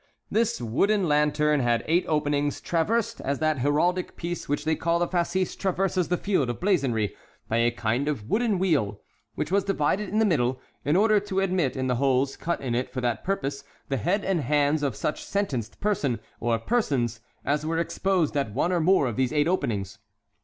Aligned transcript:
This 0.31 0.59
wooden 0.59 1.07
lantern 1.07 1.59
had 1.59 1.83
eight 1.87 2.05
openings, 2.07 2.59
traversed, 2.59 3.21
as 3.21 3.37
that 3.37 3.59
heraldic 3.59 4.15
piece 4.15 4.49
which 4.49 4.65
they 4.65 4.75
call 4.75 4.97
the 4.97 5.07
fascis 5.07 5.55
traverses 5.55 6.07
the 6.07 6.17
field 6.17 6.49
of 6.49 6.59
blazonry, 6.59 7.15
by 7.47 7.57
a 7.57 7.69
kind 7.69 8.07
of 8.07 8.27
wooden 8.27 8.57
wheel, 8.57 8.99
which 9.35 9.51
was 9.51 9.63
divided 9.65 10.09
in 10.09 10.17
the 10.17 10.25
middle, 10.25 10.59
in 10.83 10.95
order 10.95 11.19
to 11.19 11.39
admit 11.39 11.77
in 11.77 11.85
the 11.85 11.97
holes 11.97 12.35
cut 12.35 12.61
in 12.61 12.73
it 12.73 12.89
for 12.91 12.99
that 12.99 13.23
purpose 13.23 13.63
the 13.89 13.97
head 13.97 14.25
and 14.25 14.41
hands 14.41 14.81
of 14.81 14.95
such 14.95 15.23
sentenced 15.23 15.79
person 15.79 16.19
or 16.39 16.57
persons 16.57 17.19
as 17.45 17.63
were 17.63 17.77
exposed 17.77 18.35
at 18.35 18.55
one 18.55 18.71
or 18.71 18.79
more 18.79 19.05
of 19.05 19.17
these 19.17 19.31
eight 19.31 19.47
openings. 19.47 19.99